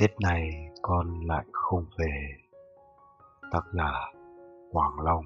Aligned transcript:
Tết 0.00 0.20
này 0.20 0.50
con 0.82 1.20
lại 1.26 1.44
không 1.52 1.84
về. 1.98 2.36
Tác 3.52 3.60
giả 3.72 3.92
Hoàng 4.72 5.00
Long 5.04 5.24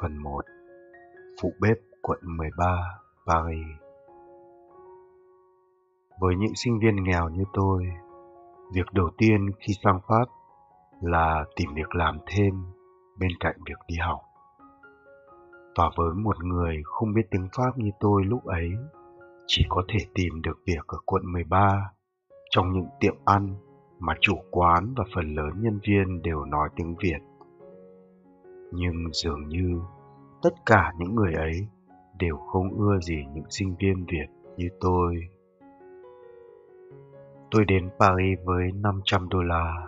Phần 0.00 0.16
1 0.16 0.40
Phụ 1.42 1.52
bếp 1.60 1.76
quận 2.02 2.18
13 2.22 3.00
Paris 3.26 3.66
Với 6.20 6.34
những 6.36 6.54
sinh 6.54 6.78
viên 6.78 7.04
nghèo 7.04 7.28
như 7.28 7.44
tôi, 7.52 7.84
việc 8.74 8.92
đầu 8.92 9.10
tiên 9.18 9.50
khi 9.58 9.74
sang 9.84 10.00
Pháp 10.08 10.24
là 11.00 11.44
tìm 11.56 11.74
việc 11.74 11.94
làm 11.94 12.18
thêm 12.26 12.54
bên 13.18 13.30
cạnh 13.40 13.56
việc 13.66 13.78
đi 13.88 13.96
học. 13.96 14.20
Và 15.76 15.90
với 15.96 16.14
một 16.14 16.44
người 16.44 16.82
không 16.84 17.12
biết 17.14 17.26
tiếng 17.30 17.48
Pháp 17.56 17.70
như 17.76 17.90
tôi 18.00 18.24
lúc 18.24 18.44
ấy, 18.44 18.70
chỉ 19.46 19.66
có 19.68 19.82
thể 19.88 19.98
tìm 20.14 20.42
được 20.42 20.58
việc 20.66 20.86
ở 20.86 20.98
quận 21.06 21.32
13 21.32 21.90
trong 22.50 22.72
những 22.72 22.86
tiệm 23.00 23.14
ăn 23.24 23.54
mà 23.98 24.14
chủ 24.20 24.34
quán 24.50 24.94
và 24.96 25.04
phần 25.14 25.34
lớn 25.34 25.50
nhân 25.60 25.78
viên 25.88 26.22
đều 26.22 26.44
nói 26.44 26.68
tiếng 26.76 26.94
Việt. 27.02 27.18
Nhưng 28.72 28.94
dường 29.12 29.48
như 29.48 29.80
tất 30.42 30.54
cả 30.66 30.92
những 30.98 31.14
người 31.14 31.34
ấy 31.34 31.66
đều 32.18 32.36
không 32.36 32.70
ưa 32.78 33.00
gì 33.00 33.24
những 33.34 33.50
sinh 33.50 33.74
viên 33.78 34.04
Việt 34.12 34.26
như 34.56 34.68
tôi. 34.80 35.16
Tôi 37.50 37.64
đến 37.64 37.90
Paris 37.98 38.38
với 38.44 38.72
500 38.74 39.28
đô 39.28 39.42
la. 39.42 39.86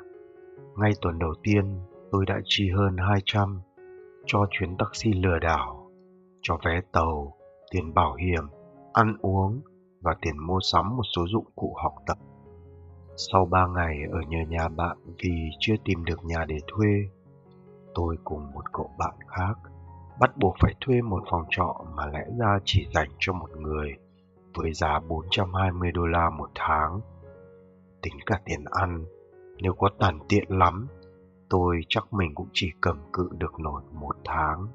Ngay 0.76 0.92
tuần 1.00 1.18
đầu 1.18 1.34
tiên, 1.42 1.80
tôi 2.10 2.26
đã 2.26 2.40
chi 2.44 2.70
hơn 2.70 2.96
200 2.96 3.60
cho 4.26 4.46
chuyến 4.50 4.76
taxi 4.76 5.12
lừa 5.12 5.38
đảo, 5.38 5.90
cho 6.42 6.58
vé 6.64 6.80
tàu, 6.92 7.34
tiền 7.70 7.94
bảo 7.94 8.14
hiểm, 8.14 8.44
ăn 8.92 9.16
uống 9.20 9.60
và 10.00 10.14
tiền 10.22 10.46
mua 10.46 10.58
sắm 10.72 10.96
một 10.96 11.02
số 11.16 11.26
dụng 11.26 11.46
cụ 11.54 11.74
học 11.82 11.94
tập. 12.06 12.18
Sau 13.16 13.44
ba 13.50 13.66
ngày 13.66 13.98
ở 14.12 14.20
nhờ 14.28 14.38
nhà 14.48 14.68
bạn 14.68 14.96
vì 15.18 15.50
chưa 15.58 15.74
tìm 15.84 16.04
được 16.04 16.24
nhà 16.24 16.44
để 16.48 16.58
thuê, 16.66 16.88
tôi 17.94 18.16
cùng 18.24 18.52
một 18.52 18.72
cậu 18.72 18.90
bạn 18.98 19.14
khác 19.26 19.58
bắt 20.20 20.36
buộc 20.36 20.56
phải 20.60 20.74
thuê 20.80 21.02
một 21.02 21.22
phòng 21.30 21.44
trọ 21.50 21.84
mà 21.94 22.06
lẽ 22.06 22.24
ra 22.38 22.58
chỉ 22.64 22.86
dành 22.94 23.08
cho 23.18 23.32
một 23.32 23.50
người 23.56 23.94
với 24.54 24.72
giá 24.72 25.00
420 25.08 25.92
đô 25.92 26.06
la 26.06 26.30
một 26.30 26.50
tháng. 26.54 27.00
Tính 28.02 28.14
cả 28.26 28.40
tiền 28.44 28.64
ăn, 28.70 29.04
nếu 29.58 29.74
có 29.74 29.88
tàn 29.98 30.18
tiện 30.28 30.44
lắm, 30.48 30.86
tôi 31.48 31.80
chắc 31.88 32.12
mình 32.12 32.34
cũng 32.34 32.48
chỉ 32.52 32.70
cầm 32.80 32.98
cự 33.12 33.28
được 33.38 33.60
nổi 33.60 33.82
một 33.92 34.16
tháng. 34.24 34.66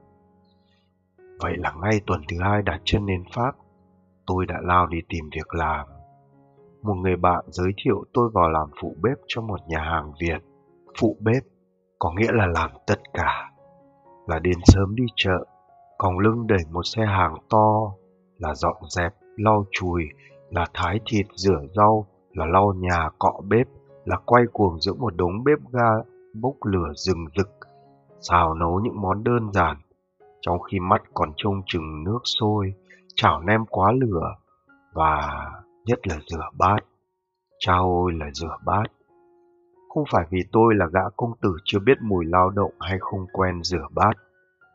Vậy 1.39 1.57
là 1.57 1.73
ngay 1.81 2.01
tuần 2.05 2.21
thứ 2.27 2.37
hai 2.41 2.61
đặt 2.61 2.81
chân 2.83 3.05
đến 3.05 3.23
Pháp, 3.33 3.55
tôi 4.25 4.45
đã 4.45 4.55
lao 4.61 4.87
đi 4.87 4.97
tìm 5.09 5.29
việc 5.35 5.53
làm 5.53 5.87
một 6.87 6.93
người 6.93 7.15
bạn 7.15 7.45
giới 7.47 7.71
thiệu 7.83 8.03
tôi 8.13 8.29
vào 8.33 8.49
làm 8.49 8.69
phụ 8.81 8.95
bếp 9.01 9.17
cho 9.27 9.41
một 9.41 9.59
nhà 9.67 9.79
hàng 9.79 10.11
Việt. 10.21 10.41
Phụ 10.99 11.17
bếp 11.19 11.43
có 11.99 12.13
nghĩa 12.17 12.31
là 12.31 12.45
làm 12.45 12.69
tất 12.87 12.99
cả. 13.13 13.51
Là 14.27 14.39
đến 14.39 14.57
sớm 14.63 14.95
đi 14.95 15.03
chợ, 15.15 15.45
còng 15.97 16.19
lưng 16.19 16.47
đẩy 16.47 16.63
một 16.71 16.83
xe 16.83 17.05
hàng 17.05 17.35
to, 17.49 17.91
là 18.37 18.53
dọn 18.55 18.75
dẹp, 18.89 19.13
lau 19.37 19.65
chùi, 19.71 20.03
là 20.49 20.65
thái 20.73 20.99
thịt, 21.05 21.25
rửa 21.35 21.61
rau, 21.75 22.07
là 22.33 22.45
lau 22.45 22.73
nhà, 22.77 23.09
cọ 23.19 23.41
bếp, 23.47 23.67
là 24.05 24.17
quay 24.25 24.43
cuồng 24.53 24.79
giữa 24.79 24.93
một 24.93 25.15
đống 25.15 25.43
bếp 25.43 25.59
ga 25.71 25.89
bốc 26.41 26.55
lửa 26.65 26.93
rừng 26.95 27.25
rực, 27.37 27.49
xào 28.19 28.53
nấu 28.53 28.79
những 28.83 29.01
món 29.01 29.23
đơn 29.23 29.51
giản, 29.53 29.77
trong 30.41 30.59
khi 30.61 30.79
mắt 30.79 31.01
còn 31.13 31.29
trông 31.37 31.61
chừng 31.65 32.03
nước 32.03 32.19
sôi, 32.23 32.73
chảo 33.15 33.41
nem 33.41 33.65
quá 33.65 33.91
lửa 33.91 34.35
và 34.93 35.45
nhất 35.87 36.07
là 36.07 36.15
rửa 36.27 36.49
bát. 36.57 36.79
Chao 37.59 37.83
ôi 37.83 38.11
là 38.13 38.25
rửa 38.33 38.57
bát. 38.65 38.83
Không 39.89 40.03
phải 40.11 40.25
vì 40.29 40.39
tôi 40.51 40.75
là 40.75 40.85
gã 40.93 41.09
công 41.17 41.31
tử 41.41 41.49
chưa 41.65 41.79
biết 41.79 41.97
mùi 42.01 42.25
lao 42.25 42.49
động 42.49 42.71
hay 42.79 42.97
không 42.99 43.25
quen 43.33 43.63
rửa 43.63 43.87
bát. 43.95 44.13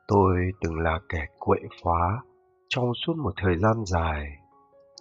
Tôi 0.08 0.36
từng 0.60 0.78
là 0.78 1.00
kẻ 1.08 1.26
quậy 1.38 1.60
phá 1.84 2.22
trong 2.68 2.92
suốt 2.94 3.16
một 3.16 3.32
thời 3.36 3.58
gian 3.58 3.84
dài. 3.86 4.26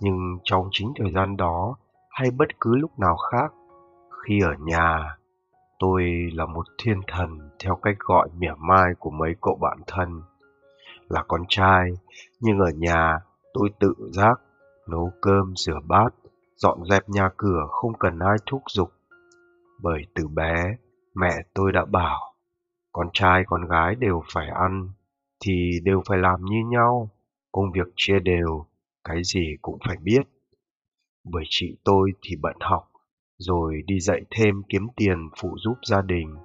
Nhưng 0.01 0.37
trong 0.43 0.67
chính 0.71 0.93
thời 0.95 1.11
gian 1.11 1.37
đó 1.37 1.75
hay 2.09 2.31
bất 2.31 2.59
cứ 2.59 2.75
lúc 2.75 2.99
nào 2.99 3.17
khác, 3.31 3.53
khi 4.23 4.39
ở 4.43 4.53
nhà, 4.59 5.17
tôi 5.79 6.29
là 6.33 6.45
một 6.45 6.65
thiên 6.83 7.01
thần 7.07 7.49
theo 7.63 7.75
cách 7.75 7.95
gọi 7.99 8.29
mỉa 8.37 8.53
mai 8.59 8.93
của 8.99 9.09
mấy 9.09 9.35
cậu 9.41 9.57
bạn 9.61 9.77
thân. 9.87 10.21
Là 11.09 11.23
con 11.27 11.41
trai, 11.49 11.91
nhưng 12.39 12.59
ở 12.59 12.69
nhà 12.77 13.19
tôi 13.53 13.69
tự 13.79 13.93
giác 14.11 14.41
nấu 14.87 15.11
cơm, 15.21 15.53
rửa 15.55 15.79
bát, 15.87 16.09
dọn 16.55 16.85
dẹp 16.89 17.09
nhà 17.09 17.29
cửa 17.37 17.67
không 17.69 17.93
cần 17.99 18.19
ai 18.19 18.37
thúc 18.45 18.61
giục. 18.69 18.89
Bởi 19.81 20.01
từ 20.15 20.27
bé, 20.27 20.77
mẹ 21.15 21.33
tôi 21.53 21.71
đã 21.71 21.85
bảo, 21.85 22.33
con 22.91 23.09
trai 23.13 23.43
con 23.47 23.67
gái 23.67 23.95
đều 23.95 24.21
phải 24.33 24.47
ăn, 24.49 24.89
thì 25.45 25.79
đều 25.83 26.01
phải 26.09 26.17
làm 26.17 26.45
như 26.45 26.57
nhau, 26.69 27.09
công 27.51 27.71
việc 27.71 27.87
chia 27.95 28.19
đều, 28.19 28.65
cái 29.03 29.21
gì 29.23 29.55
cũng 29.61 29.77
phải 29.87 29.97
biết. 30.03 30.21
Bởi 31.23 31.43
chị 31.49 31.77
tôi 31.83 32.11
thì 32.21 32.35
bận 32.41 32.55
học, 32.59 32.91
rồi 33.37 33.81
đi 33.85 33.99
dạy 33.99 34.21
thêm 34.31 34.61
kiếm 34.69 34.87
tiền 34.95 35.29
phụ 35.41 35.49
giúp 35.57 35.75
gia 35.89 36.01
đình. 36.01 36.35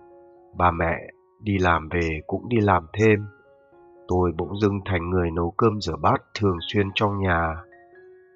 Bà 0.56 0.70
mẹ 0.70 0.96
đi 1.40 1.58
làm 1.58 1.88
về 1.88 2.20
cũng 2.26 2.48
đi 2.48 2.56
làm 2.60 2.86
thêm. 2.92 3.26
Tôi 4.08 4.32
bỗng 4.38 4.60
dưng 4.60 4.80
thành 4.84 5.10
người 5.10 5.30
nấu 5.30 5.54
cơm 5.56 5.80
rửa 5.80 5.96
bát 5.96 6.22
thường 6.34 6.56
xuyên 6.60 6.86
trong 6.94 7.18
nhà. 7.18 7.54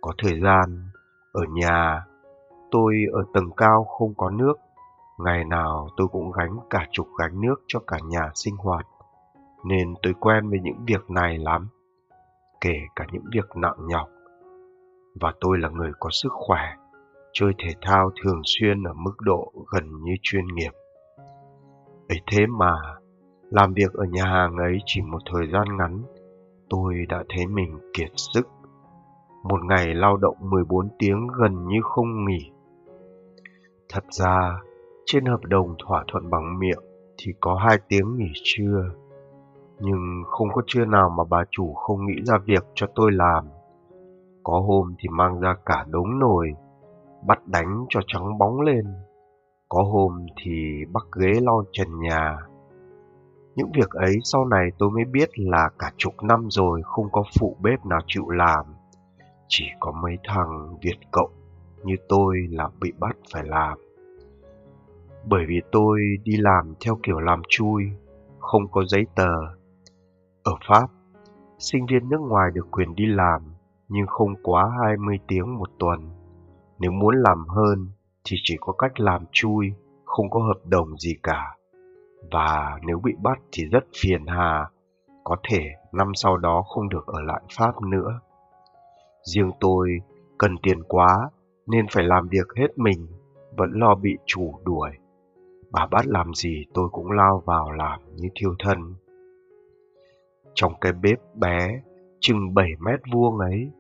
Có 0.01 0.13
thời 0.19 0.41
gian, 0.41 0.89
ở 1.33 1.43
nhà, 1.51 2.05
tôi 2.71 2.95
ở 3.13 3.21
tầng 3.35 3.51
cao 3.57 3.85
không 3.85 4.15
có 4.17 4.31
nước. 4.31 4.55
Ngày 5.19 5.45
nào 5.45 5.89
tôi 5.97 6.09
cũng 6.09 6.33
gánh 6.33 6.57
cả 6.71 6.87
chục 6.93 7.09
gánh 7.19 7.41
nước 7.41 7.55
cho 7.67 7.81
cả 7.87 7.99
nhà 8.09 8.31
sinh 8.35 8.57
hoạt. 8.57 8.87
Nên 9.65 9.95
tôi 10.03 10.15
quen 10.21 10.51
với 10.51 10.59
những 10.63 10.85
việc 10.87 11.11
này 11.11 11.39
lắm. 11.39 11.69
Kể 12.61 12.75
cả 12.97 13.07
những 13.13 13.25
việc 13.33 13.57
nặng 13.57 13.77
nhọc. 13.89 14.09
Và 15.21 15.33
tôi 15.41 15.59
là 15.59 15.69
người 15.69 15.93
có 16.01 16.11
sức 16.13 16.33
khỏe. 16.33 16.75
Chơi 17.33 17.53
thể 17.59 17.71
thao 17.81 18.11
thường 18.23 18.41
xuyên 18.45 18.83
ở 18.83 18.93
mức 18.93 19.15
độ 19.21 19.53
gần 19.73 20.03
như 20.03 20.13
chuyên 20.23 20.47
nghiệp. 20.47 20.73
ấy 22.09 22.21
thế 22.27 22.47
mà, 22.47 22.75
làm 23.51 23.75
việc 23.75 23.93
ở 23.93 24.05
nhà 24.05 24.25
hàng 24.25 24.57
ấy 24.57 24.79
chỉ 24.87 25.01
một 25.01 25.19
thời 25.33 25.47
gian 25.53 25.77
ngắn, 25.77 26.03
tôi 26.69 26.95
đã 27.09 27.25
thấy 27.29 27.47
mình 27.47 27.79
kiệt 27.95 28.11
sức 28.17 28.49
một 29.43 29.65
ngày 29.65 29.95
lao 29.95 30.17
động 30.17 30.37
14 30.41 30.89
tiếng 30.99 31.27
gần 31.41 31.69
như 31.69 31.77
không 31.83 32.25
nghỉ. 32.25 32.51
Thật 33.89 34.05
ra, 34.11 34.61
trên 35.07 35.25
hợp 35.25 35.41
đồng 35.45 35.75
thỏa 35.87 36.05
thuận 36.09 36.31
bằng 36.31 36.59
miệng 36.59 36.83
thì 37.19 37.33
có 37.41 37.55
hai 37.55 37.79
tiếng 37.89 38.17
nghỉ 38.17 38.33
trưa. 38.43 38.83
Nhưng 39.79 40.23
không 40.27 40.49
có 40.55 40.63
trưa 40.67 40.85
nào 40.85 41.11
mà 41.19 41.25
bà 41.31 41.45
chủ 41.51 41.75
không 41.75 42.07
nghĩ 42.07 42.23
ra 42.25 42.39
việc 42.45 42.65
cho 42.75 42.87
tôi 42.95 43.13
làm. 43.13 43.45
Có 44.43 44.61
hôm 44.61 44.95
thì 44.99 45.09
mang 45.09 45.41
ra 45.41 45.55
cả 45.67 45.85
đống 45.89 46.19
nồi, 46.19 46.53
bắt 47.27 47.47
đánh 47.47 47.85
cho 47.89 48.01
trắng 48.07 48.39
bóng 48.39 48.61
lên. 48.61 48.85
Có 49.69 49.83
hôm 49.83 50.27
thì 50.43 50.85
bắt 50.93 51.05
ghế 51.21 51.41
lau 51.41 51.65
trần 51.73 52.01
nhà. 52.01 52.39
Những 53.55 53.71
việc 53.75 53.91
ấy 53.91 54.15
sau 54.25 54.45
này 54.45 54.69
tôi 54.79 54.91
mới 54.91 55.05
biết 55.05 55.29
là 55.37 55.71
cả 55.79 55.93
chục 55.97 56.15
năm 56.23 56.47
rồi 56.51 56.81
không 56.85 57.07
có 57.13 57.23
phụ 57.41 57.57
bếp 57.63 57.87
nào 57.87 58.01
chịu 58.07 58.29
làm 58.29 58.65
chỉ 59.53 59.65
có 59.81 59.93
mấy 59.93 60.19
thằng 60.25 60.77
Việt 60.83 60.99
Cộng 61.11 61.31
như 61.85 61.95
tôi 62.09 62.37
là 62.51 62.69
bị 62.81 62.93
bắt 62.99 63.17
phải 63.33 63.45
làm. 63.45 63.79
Bởi 65.29 65.45
vì 65.49 65.61
tôi 65.73 66.01
đi 66.25 66.37
làm 66.37 66.75
theo 66.85 66.99
kiểu 67.03 67.21
làm 67.21 67.43
chui, 67.49 67.83
không 68.39 68.63
có 68.73 68.85
giấy 68.85 69.07
tờ. 69.15 69.33
Ở 70.43 70.53
Pháp, 70.69 70.87
sinh 71.59 71.87
viên 71.87 72.09
nước 72.09 72.21
ngoài 72.21 72.51
được 72.55 72.67
quyền 72.71 72.95
đi 72.95 73.07
làm 73.07 73.43
nhưng 73.89 74.07
không 74.07 74.35
quá 74.43 74.71
20 74.83 75.19
tiếng 75.29 75.59
một 75.59 75.69
tuần. 75.79 76.11
Nếu 76.79 76.91
muốn 76.91 77.15
làm 77.17 77.49
hơn 77.49 77.89
thì 78.25 78.37
chỉ 78.43 78.57
có 78.61 78.73
cách 78.73 79.01
làm 79.01 79.25
chui, 79.33 79.73
không 80.05 80.31
có 80.31 80.41
hợp 80.41 80.61
đồng 80.65 80.97
gì 80.97 81.17
cả. 81.23 81.57
Và 82.33 82.79
nếu 82.87 83.01
bị 83.05 83.13
bắt 83.23 83.39
thì 83.53 83.65
rất 83.65 83.85
phiền 84.03 84.27
hà, 84.27 84.69
có 85.25 85.37
thể 85.49 85.61
năm 85.93 86.13
sau 86.15 86.37
đó 86.37 86.63
không 86.63 86.89
được 86.89 87.07
ở 87.07 87.21
lại 87.21 87.43
Pháp 87.57 87.83
nữa. 87.83 88.21
Riêng 89.23 89.51
tôi 89.61 89.89
cần 90.39 90.57
tiền 90.63 90.83
quá 90.89 91.31
nên 91.67 91.87
phải 91.91 92.05
làm 92.05 92.29
việc 92.29 92.47
hết 92.57 92.79
mình, 92.79 93.07
vẫn 93.57 93.71
lo 93.73 93.95
bị 93.95 94.11
chủ 94.27 94.59
đuổi. 94.65 94.91
Bà 95.71 95.87
bắt 95.87 96.07
làm 96.07 96.35
gì 96.35 96.65
tôi 96.75 96.89
cũng 96.93 97.11
lao 97.11 97.43
vào 97.47 97.73
làm 97.73 98.01
như 98.17 98.29
thiêu 98.35 98.55
thân. 98.59 98.95
Trong 100.55 100.73
cái 100.81 100.93
bếp 100.93 101.19
bé, 101.35 101.81
chừng 102.21 102.55
7 102.55 102.69
mét 102.81 103.01
vuông 103.13 103.39
ấy, 103.39 103.71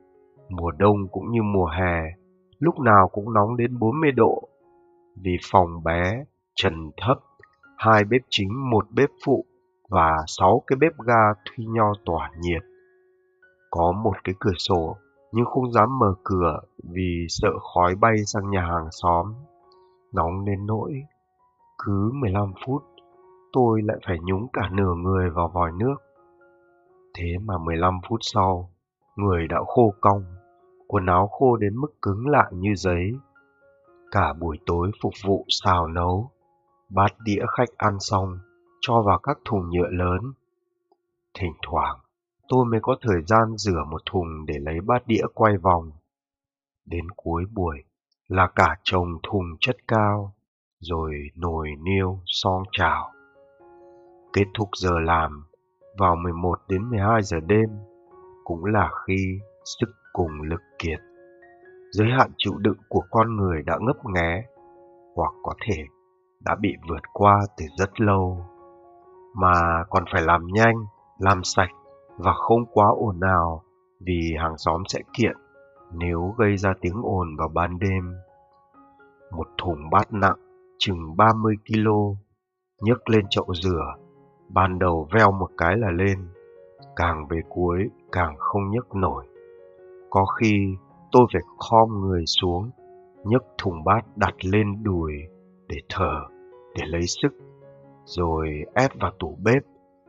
mùa 0.49 0.71
đông 0.71 1.09
cũng 1.09 1.31
như 1.31 1.43
mùa 1.43 1.67
hè, 1.67 2.03
lúc 2.59 2.79
nào 2.81 3.09
cũng 3.09 3.33
nóng 3.33 3.57
đến 3.57 3.79
40 3.79 4.13
độ. 4.13 4.49
Vì 5.23 5.37
phòng 5.51 5.85
bé, 5.85 6.25
trần 6.55 6.91
thấp, 6.97 7.19
hai 7.77 8.05
bếp 8.05 8.21
chính, 8.29 8.71
một 8.71 8.87
bếp 8.91 9.09
phụ 9.25 9.45
và 9.89 10.17
sáu 10.27 10.63
cái 10.67 10.77
bếp 10.81 10.93
ga 11.07 11.33
thuy 11.45 11.65
nho 11.65 11.93
tỏa 12.05 12.31
nhiệt. 12.41 12.63
Có 13.71 13.93
một 13.93 14.15
cái 14.25 14.35
cửa 14.41 14.55
sổ 14.59 14.97
nhưng 15.33 15.45
không 15.47 15.73
dám 15.73 15.99
mở 15.99 16.15
cửa 16.25 16.61
vì 16.83 17.27
sợ 17.29 17.51
khói 17.75 17.95
bay 17.95 18.17
sang 18.27 18.51
nhà 18.51 18.61
hàng 18.61 18.89
xóm. 18.91 19.35
Nóng 20.13 20.45
đến 20.45 20.67
nỗi, 20.67 21.03
cứ 21.79 22.11
15 22.15 22.53
phút 22.67 22.83
tôi 23.53 23.83
lại 23.83 23.97
phải 24.07 24.19
nhúng 24.23 24.47
cả 24.53 24.69
nửa 24.73 24.95
người 24.95 25.31
vào 25.31 25.49
vòi 25.49 25.73
nước. 25.73 25.95
Thế 27.15 27.39
mà 27.45 27.59
15 27.59 28.01
phút 28.09 28.19
sau, 28.23 28.71
người 29.17 29.49
đã 29.49 29.57
khô 29.67 29.95
cong, 30.01 30.25
quần 30.87 31.07
áo 31.07 31.27
khô 31.27 31.57
đến 31.57 31.77
mức 31.77 32.03
cứng 32.03 32.29
lại 32.29 32.53
như 32.53 32.75
giấy. 32.75 33.13
Cả 34.11 34.33
buổi 34.33 34.59
tối 34.67 34.91
phục 35.03 35.13
vụ 35.25 35.45
xào 35.49 35.87
nấu, 35.87 36.31
bát 36.89 37.13
đĩa 37.25 37.43
khách 37.57 37.77
ăn 37.77 37.97
xong, 38.01 38.39
cho 38.81 39.03
vào 39.03 39.19
các 39.19 39.39
thùng 39.45 39.71
nhựa 39.71 39.89
lớn. 39.91 40.33
Thỉnh 41.35 41.53
thoảng, 41.63 41.99
tôi 42.51 42.65
mới 42.65 42.81
có 42.83 42.97
thời 43.01 43.23
gian 43.27 43.57
rửa 43.57 43.85
một 43.91 44.03
thùng 44.11 44.47
để 44.47 44.55
lấy 44.61 44.81
bát 44.87 45.07
đĩa 45.07 45.25
quay 45.35 45.57
vòng. 45.57 45.91
Đến 46.87 47.05
cuối 47.17 47.45
buổi 47.55 47.77
là 48.29 48.51
cả 48.57 48.77
chồng 48.83 49.09
thùng 49.23 49.45
chất 49.61 49.77
cao, 49.89 50.35
rồi 50.81 51.15
nồi 51.37 51.69
niêu 51.83 52.21
song 52.27 52.63
chảo. 52.73 53.13
Kết 54.33 54.45
thúc 54.55 54.69
giờ 54.77 54.91
làm 55.05 55.45
vào 55.99 56.17
11 56.17 56.59
đến 56.69 56.91
12 56.91 57.23
giờ 57.23 57.41
đêm 57.47 57.69
cũng 58.45 58.65
là 58.65 58.91
khi 59.07 59.39
sức 59.81 59.91
cùng 60.13 60.43
lực 60.43 60.61
kiệt. 60.79 60.99
Giới 61.93 62.09
hạn 62.19 62.31
chịu 62.37 62.53
đựng 62.59 62.79
của 62.89 63.03
con 63.11 63.37
người 63.37 63.63
đã 63.67 63.79
ngấp 63.81 63.97
nghé 64.15 64.45
hoặc 65.15 65.33
có 65.43 65.55
thể 65.67 65.85
đã 66.41 66.57
bị 66.61 66.71
vượt 66.89 67.03
qua 67.13 67.41
từ 67.57 67.65
rất 67.79 68.01
lâu. 68.01 68.47
Mà 69.35 69.85
còn 69.91 70.05
phải 70.13 70.23
làm 70.23 70.47
nhanh, 70.47 70.75
làm 71.19 71.45
sạch 71.45 71.71
và 72.25 72.33
không 72.33 72.67
quá 72.73 72.87
ồn 72.97 73.21
ào 73.21 73.63
vì 74.01 74.35
hàng 74.39 74.59
xóm 74.59 74.83
sẽ 74.89 75.01
kiện 75.19 75.37
nếu 75.93 76.35
gây 76.39 76.57
ra 76.57 76.75
tiếng 76.81 77.03
ồn 77.03 77.37
vào 77.37 77.49
ban 77.49 77.79
đêm. 77.79 78.15
Một 79.37 79.47
thùng 79.59 79.91
bát 79.91 80.13
nặng 80.13 80.39
chừng 80.79 81.17
30 81.17 81.55
kg 81.67 81.91
nhấc 82.81 83.09
lên 83.09 83.25
chậu 83.31 83.47
rửa, 83.55 83.95
ban 84.49 84.79
đầu 84.79 85.09
veo 85.13 85.33
một 85.33 85.51
cái 85.57 85.77
là 85.77 85.91
lên, 85.91 86.29
càng 86.97 87.27
về 87.31 87.41
cuối 87.49 87.91
càng 88.13 88.35
không 88.39 88.71
nhấc 88.71 88.95
nổi. 88.95 89.27
Có 90.11 90.25
khi 90.25 90.77
tôi 91.13 91.27
phải 91.33 91.43
khom 91.59 92.01
người 92.01 92.25
xuống, 92.27 92.71
nhấc 93.25 93.45
thùng 93.59 93.85
bát 93.85 94.17
đặt 94.17 94.35
lên 94.45 94.83
đùi 94.83 95.13
để 95.69 95.77
thở, 95.89 96.21
để 96.75 96.85
lấy 96.87 97.03
sức, 97.07 97.33
rồi 98.05 98.49
ép 98.75 98.91
vào 99.01 99.13
tủ 99.19 99.39
bếp, 99.45 99.63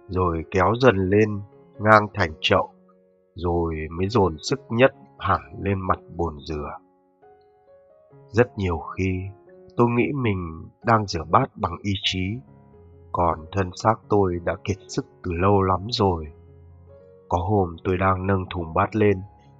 rồi 0.07 0.43
kéo 0.51 0.73
dần 0.81 0.95
lên 0.95 1.41
ngang 1.83 2.07
thành 2.13 2.33
chậu, 2.41 2.69
rồi 3.35 3.75
mới 3.97 4.07
dồn 4.09 4.37
sức 4.41 4.59
nhất 4.69 4.91
hẳn 5.19 5.41
lên 5.59 5.79
mặt 5.79 5.99
bồn 6.15 6.33
rửa. 6.39 6.77
Rất 8.29 8.57
nhiều 8.57 8.77
khi 8.77 9.21
tôi 9.77 9.87
nghĩ 9.89 10.11
mình 10.15 10.69
đang 10.85 11.07
rửa 11.07 11.23
bát 11.29 11.49
bằng 11.55 11.77
ý 11.83 11.93
chí, 12.03 12.37
còn 13.11 13.39
thân 13.51 13.69
xác 13.75 13.95
tôi 14.09 14.39
đã 14.45 14.55
kiệt 14.63 14.77
sức 14.87 15.05
từ 15.23 15.31
lâu 15.33 15.61
lắm 15.61 15.87
rồi. 15.89 16.25
Có 17.29 17.37
hôm 17.37 17.75
tôi 17.83 17.97
đang 17.97 18.27
nâng 18.27 18.45
thùng 18.49 18.73
bát 18.73 18.95
lên, 18.95 19.17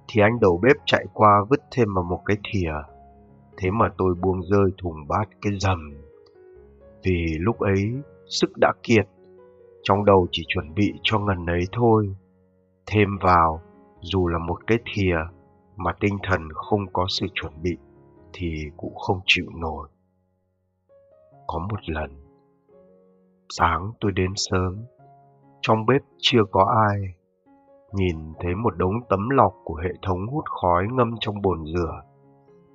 thì 0.08 0.22
anh 0.22 0.40
đầu 0.40 0.60
bếp 0.62 0.76
chạy 0.86 1.04
qua 1.14 1.44
vứt 1.50 1.60
thêm 1.70 1.94
vào 1.94 2.04
một 2.04 2.20
cái 2.26 2.36
thìa. 2.52 2.72
Thế 3.56 3.70
mà 3.70 3.88
tôi 3.98 4.14
buông 4.14 4.42
rơi 4.42 4.70
thùng 4.78 5.08
bát 5.08 5.28
cái 5.42 5.52
rầm. 5.58 5.94
Vì 7.04 7.36
lúc 7.40 7.58
ấy 7.58 7.92
sức 8.26 8.50
đã 8.60 8.72
kiệt, 8.82 9.06
trong 9.82 10.04
đầu 10.04 10.26
chỉ 10.30 10.44
chuẩn 10.48 10.74
bị 10.74 10.92
cho 11.02 11.18
ngần 11.18 11.46
ấy 11.46 11.64
thôi. 11.72 12.16
Thêm 12.86 13.08
vào, 13.20 13.60
dù 14.00 14.28
là 14.28 14.38
một 14.38 14.66
cái 14.66 14.78
thìa 14.84 15.16
mà 15.76 15.92
tinh 16.00 16.18
thần 16.22 16.48
không 16.54 16.80
có 16.92 17.06
sự 17.08 17.26
chuẩn 17.34 17.52
bị 17.62 17.76
thì 18.32 18.64
cũng 18.76 18.94
không 18.94 19.20
chịu 19.26 19.46
nổi. 19.60 19.88
Có 21.46 21.58
một 21.58 21.88
lần, 21.88 22.10
sáng 23.48 23.92
tôi 24.00 24.12
đến 24.12 24.32
sớm, 24.36 24.84
trong 25.60 25.86
bếp 25.86 26.02
chưa 26.18 26.44
có 26.50 26.74
ai. 26.88 27.00
Nhìn 27.92 28.16
thấy 28.40 28.54
một 28.54 28.76
đống 28.76 28.94
tấm 29.08 29.30
lọc 29.30 29.54
của 29.64 29.74
hệ 29.74 29.90
thống 30.02 30.26
hút 30.26 30.44
khói 30.48 30.86
ngâm 30.92 31.14
trong 31.20 31.42
bồn 31.42 31.64
rửa. 31.66 32.02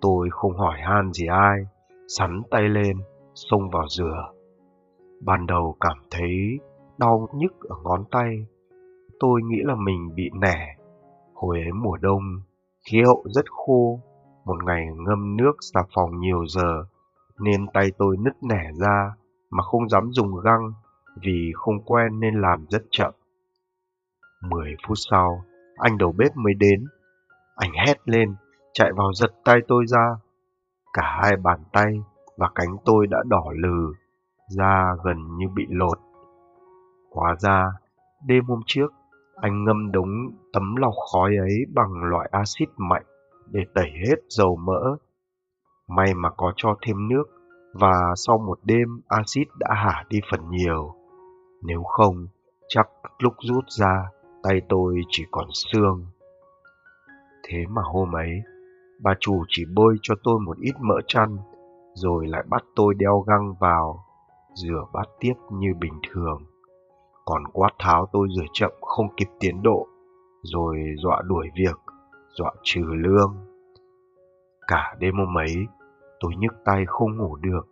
Tôi 0.01 0.29
không 0.31 0.57
hỏi 0.57 0.77
han 0.81 1.13
gì 1.13 1.25
ai, 1.27 1.59
sắn 2.07 2.41
tay 2.51 2.69
lên, 2.69 2.97
xông 3.35 3.69
vào 3.69 3.87
rửa. 3.87 4.31
Ban 5.21 5.45
đầu 5.45 5.75
cảm 5.79 5.97
thấy 6.11 6.59
đau 6.97 7.27
nhức 7.33 7.53
ở 7.69 7.75
ngón 7.83 8.03
tay. 8.11 8.45
Tôi 9.19 9.41
nghĩ 9.43 9.57
là 9.63 9.75
mình 9.75 10.15
bị 10.15 10.29
nẻ. 10.41 10.75
Hồi 11.33 11.57
ấy 11.59 11.71
mùa 11.71 11.97
đông, 11.97 12.23
khí 12.89 13.01
hậu 13.05 13.23
rất 13.25 13.45
khô. 13.51 13.99
Một 14.45 14.63
ngày 14.65 14.85
ngâm 14.95 15.37
nước 15.37 15.53
xà 15.73 15.81
phòng 15.95 16.19
nhiều 16.19 16.45
giờ, 16.47 16.83
nên 17.39 17.67
tay 17.73 17.91
tôi 17.97 18.17
nứt 18.19 18.33
nẻ 18.43 18.71
ra 18.73 19.11
mà 19.49 19.63
không 19.63 19.89
dám 19.89 20.09
dùng 20.11 20.35
găng 20.43 20.71
vì 21.21 21.51
không 21.55 21.83
quen 21.85 22.19
nên 22.19 22.41
làm 22.41 22.65
rất 22.69 22.81
chậm. 22.91 23.13
Mười 24.41 24.75
phút 24.87 24.97
sau, 25.09 25.43
anh 25.77 25.97
đầu 25.97 26.11
bếp 26.17 26.37
mới 26.37 26.53
đến. 26.53 26.85
Anh 27.55 27.71
hét 27.85 27.95
lên, 28.05 28.35
chạy 28.73 28.91
vào 28.93 29.13
giật 29.13 29.31
tay 29.45 29.59
tôi 29.67 29.85
ra. 29.87 30.15
Cả 30.93 31.19
hai 31.21 31.35
bàn 31.43 31.59
tay 31.71 31.93
và 32.37 32.49
cánh 32.55 32.77
tôi 32.85 33.07
đã 33.07 33.17
đỏ 33.27 33.43
lừ, 33.55 33.93
da 34.49 34.95
gần 35.03 35.37
như 35.37 35.45
bị 35.55 35.65
lột. 35.69 35.99
Hóa 37.11 37.35
ra, 37.39 37.71
đêm 38.25 38.43
hôm 38.45 38.59
trước, 38.65 38.93
anh 39.35 39.63
ngâm 39.63 39.91
đống 39.91 40.09
tấm 40.53 40.75
lọc 40.75 40.93
khói 41.11 41.35
ấy 41.35 41.65
bằng 41.73 42.03
loại 42.03 42.29
axit 42.31 42.69
mạnh 42.77 43.05
để 43.51 43.61
tẩy 43.73 43.89
hết 44.07 44.15
dầu 44.29 44.55
mỡ. 44.55 44.95
May 45.87 46.13
mà 46.13 46.29
có 46.37 46.53
cho 46.55 46.75
thêm 46.81 47.07
nước 47.07 47.23
và 47.73 48.13
sau 48.15 48.37
một 48.37 48.59
đêm 48.63 49.01
axit 49.07 49.47
đã 49.59 49.73
hả 49.73 50.05
đi 50.09 50.19
phần 50.31 50.49
nhiều. 50.49 50.95
Nếu 51.63 51.83
không, 51.83 52.27
chắc 52.67 52.87
lúc 53.19 53.33
rút 53.39 53.63
ra, 53.69 54.09
tay 54.43 54.61
tôi 54.69 55.01
chỉ 55.09 55.25
còn 55.31 55.45
xương. 55.53 56.05
Thế 57.43 57.65
mà 57.69 57.81
hôm 57.85 58.15
ấy, 58.15 58.31
bà 59.01 59.13
chủ 59.19 59.43
chỉ 59.47 59.65
bôi 59.75 59.97
cho 60.01 60.15
tôi 60.23 60.39
một 60.39 60.57
ít 60.61 60.73
mỡ 60.79 60.95
chăn, 61.07 61.37
rồi 61.93 62.27
lại 62.27 62.43
bắt 62.49 62.63
tôi 62.75 62.93
đeo 62.93 63.23
găng 63.27 63.53
vào, 63.59 64.05
rửa 64.53 64.85
bát 64.93 65.07
tiếp 65.19 65.33
như 65.51 65.73
bình 65.79 65.93
thường. 66.11 66.43
Còn 67.29 67.43
quát 67.53 67.69
tháo 67.79 68.05
tôi 68.13 68.27
rửa 68.35 68.45
chậm 68.53 68.71
không 68.81 69.07
kịp 69.17 69.27
tiến 69.39 69.63
độ, 69.63 69.87
rồi 70.43 70.77
dọa 71.03 71.21
đuổi 71.25 71.47
việc, 71.55 71.79
dọa 72.29 72.51
trừ 72.63 72.81
lương. 72.85 73.35
Cả 74.67 74.95
đêm 74.99 75.13
hôm 75.17 75.37
ấy, 75.37 75.55
tôi 76.19 76.31
nhức 76.37 76.53
tay 76.65 76.83
không 76.87 77.17
ngủ 77.17 77.35
được. 77.35 77.67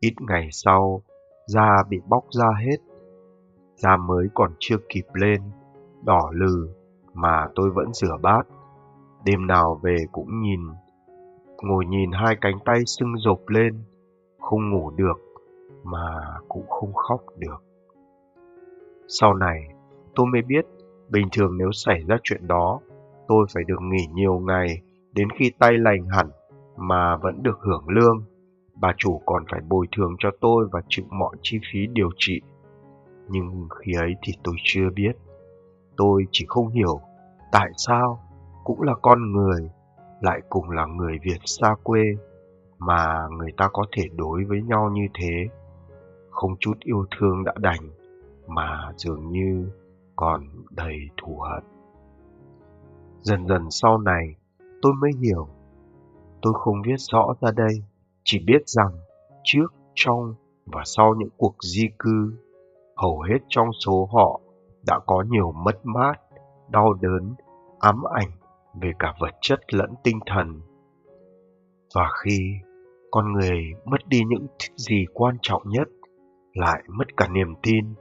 Ít 0.00 0.14
ngày 0.28 0.48
sau, 0.52 1.02
da 1.46 1.82
bị 1.88 2.00
bóc 2.08 2.24
ra 2.30 2.46
hết. 2.66 2.76
Da 3.74 3.96
mới 3.96 4.26
còn 4.34 4.52
chưa 4.58 4.76
kịp 4.88 5.06
lên, 5.14 5.42
đỏ 6.04 6.30
lừ 6.32 6.68
mà 7.14 7.48
tôi 7.54 7.70
vẫn 7.70 7.92
rửa 7.92 8.16
bát. 8.22 8.42
Đêm 9.24 9.46
nào 9.46 9.80
về 9.82 9.96
cũng 10.12 10.42
nhìn, 10.42 10.60
ngồi 11.62 11.84
nhìn 11.86 12.10
hai 12.12 12.36
cánh 12.40 12.58
tay 12.64 12.78
sưng 12.86 13.16
rộp 13.16 13.48
lên, 13.48 13.84
không 14.40 14.70
ngủ 14.70 14.90
được 14.90 15.18
mà 15.84 16.38
cũng 16.48 16.66
không 16.68 16.94
khóc 16.94 17.20
được. 17.38 17.65
Sau 19.08 19.34
này, 19.34 19.68
tôi 20.14 20.26
mới 20.26 20.42
biết 20.42 20.66
bình 21.08 21.28
thường 21.32 21.58
nếu 21.58 21.72
xảy 21.72 22.00
ra 22.08 22.16
chuyện 22.22 22.46
đó, 22.46 22.80
tôi 23.28 23.46
phải 23.54 23.64
được 23.64 23.82
nghỉ 23.82 24.06
nhiều 24.14 24.38
ngày 24.38 24.82
đến 25.12 25.28
khi 25.38 25.50
tay 25.58 25.72
lành 25.72 26.08
hẳn 26.08 26.30
mà 26.76 27.16
vẫn 27.16 27.42
được 27.42 27.58
hưởng 27.60 27.88
lương. 27.88 28.24
Bà 28.80 28.92
chủ 28.96 29.20
còn 29.26 29.44
phải 29.50 29.60
bồi 29.68 29.86
thường 29.96 30.16
cho 30.18 30.30
tôi 30.40 30.68
và 30.72 30.80
chịu 30.88 31.04
mọi 31.10 31.36
chi 31.42 31.58
phí 31.72 31.86
điều 31.92 32.10
trị. 32.16 32.40
Nhưng 33.28 33.68
khi 33.78 33.92
ấy 33.98 34.14
thì 34.22 34.32
tôi 34.44 34.54
chưa 34.62 34.90
biết. 34.94 35.12
Tôi 35.96 36.24
chỉ 36.30 36.44
không 36.48 36.68
hiểu 36.68 37.00
tại 37.52 37.70
sao 37.76 38.20
cũng 38.64 38.82
là 38.82 38.94
con 39.02 39.32
người, 39.32 39.70
lại 40.20 40.40
cùng 40.48 40.70
là 40.70 40.86
người 40.86 41.18
Việt 41.22 41.38
xa 41.44 41.74
quê 41.82 42.02
mà 42.78 43.28
người 43.38 43.52
ta 43.56 43.68
có 43.72 43.86
thể 43.96 44.02
đối 44.16 44.44
với 44.44 44.62
nhau 44.62 44.90
như 44.92 45.06
thế. 45.14 45.48
Không 46.30 46.56
chút 46.60 46.74
yêu 46.84 47.04
thương 47.18 47.44
đã 47.44 47.52
đành 47.58 47.90
mà 48.46 48.92
dường 48.96 49.30
như 49.30 49.70
còn 50.16 50.48
đầy 50.70 50.96
thù 51.16 51.38
hận. 51.38 51.64
Dần 53.20 53.46
dần 53.46 53.70
sau 53.70 53.98
này, 53.98 54.36
tôi 54.82 54.92
mới 55.00 55.10
hiểu. 55.20 55.48
Tôi 56.42 56.52
không 56.56 56.82
viết 56.86 56.96
rõ 56.98 57.34
ra 57.40 57.50
đây, 57.50 57.82
chỉ 58.24 58.38
biết 58.46 58.62
rằng 58.66 58.92
trước, 59.44 59.74
trong 59.94 60.34
và 60.66 60.82
sau 60.84 61.14
những 61.18 61.28
cuộc 61.36 61.54
di 61.62 61.88
cư, 61.98 62.32
hầu 62.96 63.20
hết 63.20 63.38
trong 63.48 63.68
số 63.72 64.08
họ 64.12 64.40
đã 64.86 64.98
có 65.06 65.24
nhiều 65.28 65.52
mất 65.52 65.86
mát, 65.86 66.14
đau 66.68 66.94
đớn, 66.94 67.34
ám 67.78 68.02
ảnh 68.14 68.30
về 68.80 68.92
cả 68.98 69.14
vật 69.20 69.34
chất 69.40 69.74
lẫn 69.74 69.90
tinh 70.04 70.18
thần. 70.26 70.60
Và 71.94 72.10
khi 72.24 72.52
con 73.10 73.32
người 73.32 73.62
mất 73.84 74.06
đi 74.06 74.20
những 74.28 74.46
gì 74.76 75.04
quan 75.14 75.36
trọng 75.42 75.62
nhất, 75.66 75.88
lại 76.54 76.82
mất 76.88 77.16
cả 77.16 77.28
niềm 77.28 77.54
tin, 77.62 77.94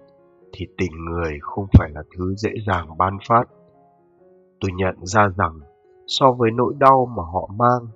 thì 0.56 0.66
tình 0.78 1.06
người 1.06 1.40
không 1.42 1.66
phải 1.74 1.90
là 1.94 2.04
thứ 2.18 2.36
dễ 2.36 2.50
dàng 2.68 2.98
ban 2.98 3.18
phát. 3.30 3.44
Tôi 4.60 4.72
nhận 4.76 4.96
ra 5.02 5.28
rằng 5.38 5.60
so 6.08 6.32
với 6.32 6.52
nỗi 6.52 6.74
đau 6.80 7.14
mà 7.18 7.24
họ 7.34 7.50
mang, 7.56 7.88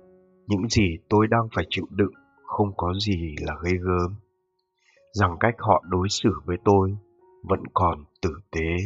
những 0.46 0.68
gì 0.68 0.98
tôi 1.08 1.26
đang 1.26 1.48
phải 1.54 1.64
chịu 1.70 1.86
đựng 1.90 2.12
không 2.46 2.72
có 2.76 2.94
gì 2.94 3.34
là 3.40 3.54
ghê 3.64 3.72
gớm, 3.80 4.14
rằng 5.12 5.36
cách 5.40 5.54
họ 5.58 5.82
đối 5.88 6.08
xử 6.08 6.30
với 6.44 6.56
tôi 6.64 6.96
vẫn 7.42 7.60
còn 7.74 8.04
tử 8.22 8.30
tế. 8.50 8.76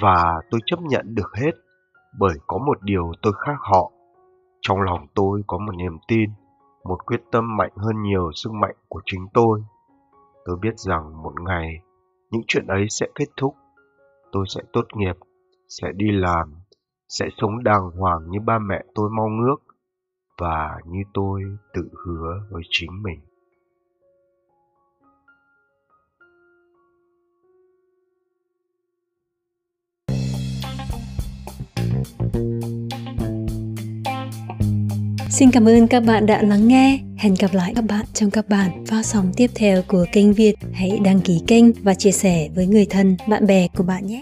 Và 0.00 0.40
tôi 0.50 0.60
chấp 0.66 0.80
nhận 0.80 1.14
được 1.14 1.34
hết 1.34 1.52
bởi 2.18 2.34
có 2.46 2.58
một 2.58 2.82
điều 2.82 3.12
tôi 3.22 3.32
khác 3.38 3.56
họ. 3.60 3.92
Trong 4.60 4.80
lòng 4.80 5.06
tôi 5.14 5.42
có 5.46 5.58
một 5.58 5.72
niềm 5.76 5.98
tin, 6.08 6.30
một 6.84 7.06
quyết 7.06 7.20
tâm 7.32 7.56
mạnh 7.56 7.72
hơn 7.76 8.02
nhiều 8.02 8.30
sức 8.34 8.52
mạnh 8.52 8.76
của 8.88 9.00
chính 9.04 9.26
tôi. 9.34 9.62
Tôi 10.44 10.56
biết 10.62 10.78
rằng 10.78 11.22
một 11.22 11.40
ngày 11.40 11.80
những 12.30 12.42
chuyện 12.48 12.66
ấy 12.66 12.86
sẽ 12.90 13.06
kết 13.14 13.28
thúc. 13.36 13.54
Tôi 14.32 14.44
sẽ 14.48 14.60
tốt 14.72 14.86
nghiệp, 14.94 15.16
sẽ 15.68 15.88
đi 15.94 16.06
làm, 16.12 16.54
sẽ 17.08 17.28
sống 17.36 17.64
đàng 17.64 17.90
hoàng 17.98 18.30
như 18.30 18.38
ba 18.40 18.58
mẹ 18.58 18.84
tôi 18.94 19.10
mong 19.16 19.40
ước 19.48 19.56
và 20.38 20.78
như 20.86 21.00
tôi 21.14 21.42
tự 21.74 21.88
hứa 22.04 22.46
với 22.50 22.62
chính 22.70 23.02
mình. 23.02 23.20
Xin 35.30 35.50
cảm 35.52 35.68
ơn 35.68 35.88
các 35.88 36.02
bạn 36.06 36.26
đã 36.26 36.42
lắng 36.42 36.68
nghe. 36.68 37.07
Hẹn 37.18 37.34
gặp 37.38 37.54
lại 37.54 37.72
các 37.76 37.84
bạn 37.84 38.04
trong 38.12 38.30
các 38.30 38.48
bản 38.48 38.84
phát 38.86 39.06
sóng 39.06 39.32
tiếp 39.36 39.50
theo 39.54 39.82
của 39.88 40.06
kênh 40.12 40.32
Việt. 40.32 40.54
Hãy 40.72 40.98
đăng 41.04 41.20
ký 41.20 41.40
kênh 41.46 41.64
và 41.72 41.94
chia 41.94 42.12
sẻ 42.12 42.48
với 42.54 42.66
người 42.66 42.86
thân, 42.90 43.16
bạn 43.28 43.46
bè 43.46 43.68
của 43.76 43.84
bạn 43.84 44.06
nhé. 44.06 44.16